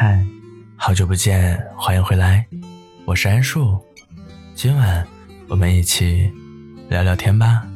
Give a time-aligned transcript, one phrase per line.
[0.00, 0.24] 嗨，
[0.76, 2.46] 好久不见，欢迎回来，
[3.04, 3.76] 我是安树。
[4.54, 5.04] 今晚
[5.48, 6.30] 我们一起
[6.88, 7.66] 聊聊天吧。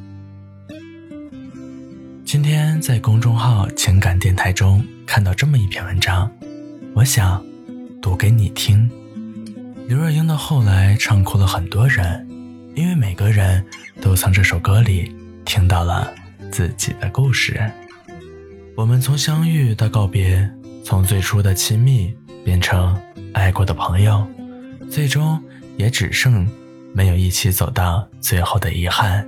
[2.24, 6.30] 今天在公众号情感电台中看到这么一篇文章，
[6.94, 7.44] 我想
[8.00, 8.88] 读给你听。
[9.88, 12.24] 刘若英的后来唱哭了很多人，
[12.76, 13.66] 因为每个人
[14.00, 15.12] 都从这首歌里
[15.44, 16.14] 听到了
[16.52, 17.60] 自己的故事。
[18.76, 20.48] 我们从相遇到告别，
[20.84, 22.96] 从最初的亲密变成
[23.32, 24.26] 爱过的朋友，
[24.90, 25.42] 最终
[25.76, 26.46] 也只剩
[26.94, 29.26] 没有一起走到最后的遗憾。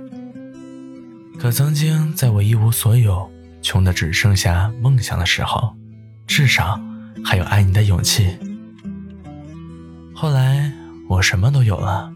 [1.39, 3.29] 可曾经在我一无所有、
[3.61, 5.75] 穷的只剩下梦想的时候，
[6.27, 6.79] 至少
[7.23, 8.37] 还有爱你的勇气。
[10.13, 10.71] 后来
[11.09, 12.13] 我什么都有了，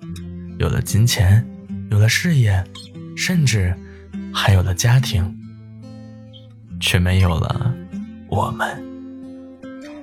[0.58, 1.46] 有了金钱，
[1.92, 2.64] 有了事业，
[3.16, 3.76] 甚至
[4.34, 5.36] 还有了家庭。
[6.82, 7.76] 却没有了
[8.30, 8.82] 我们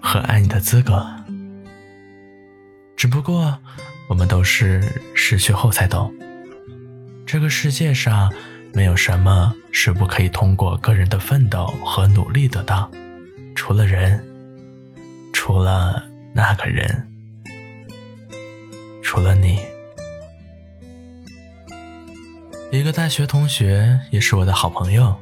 [0.06, 1.04] 和爱你的资格。
[2.96, 3.58] 只不过，
[4.08, 6.14] 我们都是失去后才懂，
[7.26, 8.32] 这个世界上
[8.72, 12.88] 没有什么是不可以通过个人的奋斗和努力得到，
[13.54, 14.24] 除了人，
[15.32, 17.08] 除了那个人，
[19.02, 19.58] 除了你。
[22.70, 25.16] 一个大学同学，也是我的好朋友。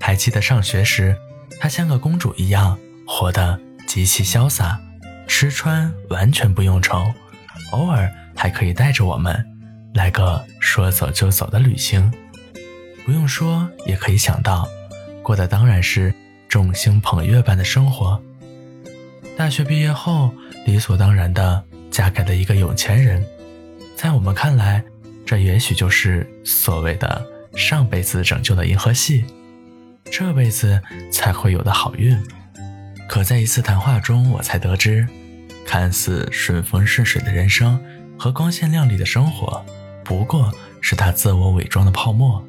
[0.00, 1.16] 还记得上学时，
[1.60, 4.78] 她像个公主一样活得极其潇洒，
[5.26, 7.10] 吃穿完全不用愁，
[7.72, 9.44] 偶尔还可以带着我们
[9.94, 12.12] 来个说走就走的旅行。
[13.06, 14.68] 不用说也可以想到，
[15.22, 16.14] 过的当然是
[16.48, 18.22] 众星捧月般的生活。
[19.38, 20.30] 大学毕业后，
[20.66, 23.24] 理所当然的嫁给了一个有钱人，
[23.96, 24.84] 在我们看来，
[25.24, 29.24] 这也许就是所谓的上辈子拯救了银河系。
[30.10, 32.22] 这辈子才会有的好运，
[33.08, 35.08] 可在一次谈话中，我才得知，
[35.66, 37.82] 看似顺风顺水的人生
[38.18, 39.64] 和光鲜亮丽的生活，
[40.04, 40.52] 不过
[40.82, 42.46] 是他自我伪装的泡沫。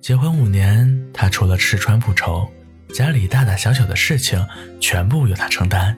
[0.00, 2.48] 结婚五年，他除了吃穿不愁，
[2.94, 4.46] 家里大大小小的事情
[4.78, 5.96] 全部由他承担，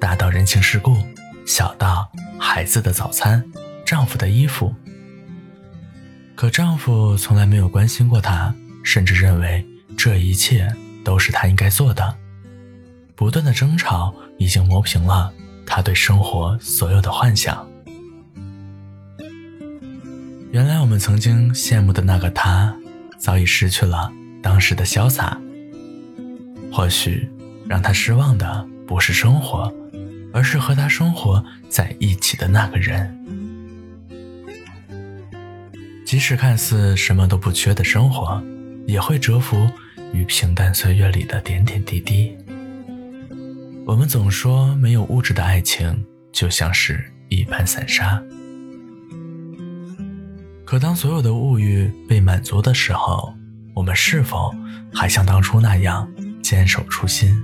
[0.00, 0.96] 大到人情世故，
[1.46, 3.44] 小到孩子的早餐、
[3.84, 4.74] 丈夫的衣服。
[6.34, 8.52] 可丈夫从来没有关心过她。
[8.84, 9.64] 甚至认为
[9.96, 10.68] 这一切
[11.04, 12.16] 都是他应该做的。
[13.22, 15.32] 不断的争吵已经磨平了
[15.64, 17.64] 他对生活所有的幻想。
[20.50, 22.76] 原来我们曾经羡慕的那个他，
[23.20, 24.10] 早已失去了
[24.42, 25.40] 当时的潇洒。
[26.72, 27.30] 或许
[27.68, 29.72] 让他失望的不是生活，
[30.32, 33.16] 而是和他生活在一起的那个人。
[36.04, 38.42] 即使看似什么都不缺的生活。
[38.88, 39.70] 也会折服
[40.12, 42.36] 于平淡岁月里的点点滴滴。
[43.92, 48.22] 我们总说没有物质的爱情就像是一盘散沙，
[50.64, 53.34] 可当所有的物欲被满足的时候，
[53.74, 54.50] 我们是否
[54.94, 56.10] 还像当初那样
[56.42, 57.38] 坚守初心？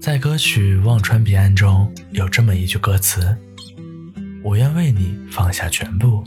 [0.00, 3.38] 在歌曲《忘川彼岸》中有这么一句歌词
[4.42, 6.24] ：“我愿为你放下全部。”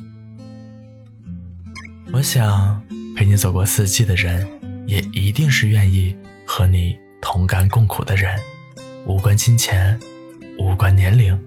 [2.13, 2.81] 我想。
[3.17, 4.47] 陪你走过四季的人，
[4.85, 6.15] 也一定是愿意
[6.45, 8.39] 和你同甘共苦的人，
[9.07, 9.99] 无关金钱，
[10.59, 11.37] 无关年龄。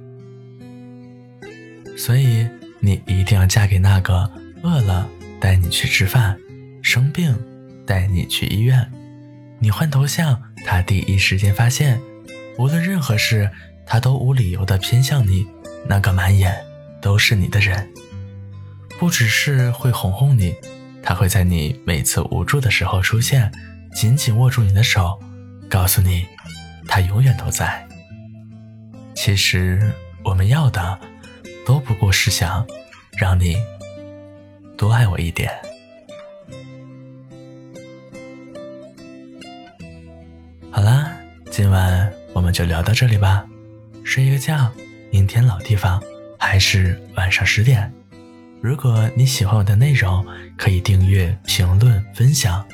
[1.97, 2.45] 所以
[2.81, 4.29] 你一定要嫁给那个
[4.65, 5.09] 饿了
[5.41, 6.37] 带你去吃饭，
[6.83, 7.33] 生病
[7.87, 8.91] 带你去医院，
[9.61, 12.01] 你换头像他第一时间发现，
[12.59, 13.49] 无论任何事
[13.87, 15.47] 他都无理由的偏向你，
[15.89, 16.57] 那个满眼
[17.01, 17.89] 都是你的人，
[18.99, 20.57] 不只是会哄哄你。
[21.05, 23.51] 他会在你每次无助的时候出现，
[23.95, 25.19] 紧紧握住你的手，
[25.69, 26.27] 告诉你，
[26.87, 27.87] 他永远都在。
[29.15, 29.93] 其实
[30.25, 30.99] 我们要的，
[31.67, 32.67] 都不过是想
[33.17, 33.57] 让你
[34.77, 35.53] 多爱我一点。
[40.71, 41.11] 好啦，
[41.51, 43.45] 今晚我们就聊到这里吧，
[44.05, 44.71] 睡一个觉，
[45.11, 46.01] 明天老地方
[46.39, 47.93] 还是晚上十点。
[48.61, 50.25] 如果你喜欢我的内容，
[50.57, 52.65] 可以订阅、评论、分享，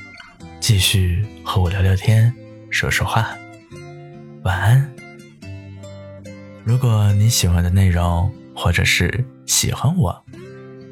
[0.61, 2.35] 继续和我聊聊天、
[2.75, 3.38] 说说话。
[4.43, 4.93] 晚安。
[6.65, 10.25] 如果你喜欢的内容，或者是喜欢我，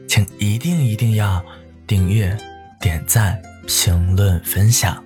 [0.07, 1.45] 请一定一定要
[1.85, 2.39] 订阅、
[2.81, 3.37] 点赞、
[3.67, 5.03] 评论、分享。